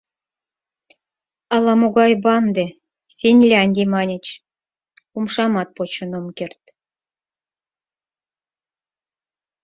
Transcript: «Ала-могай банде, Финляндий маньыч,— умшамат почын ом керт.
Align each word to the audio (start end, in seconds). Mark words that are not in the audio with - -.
«Ала-могай 1.55 2.13
банде, 2.23 2.65
Финляндий 3.19 3.89
маньыч,— 3.93 4.25
умшамат 5.17 5.69
почын 5.75 6.11
ом 6.19 6.27
керт. 6.37 6.63